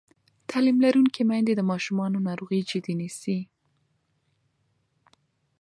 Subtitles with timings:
[0.49, 3.39] تعلیم لرونکې میندې د ماشومانو ناروغي جدي نیسي.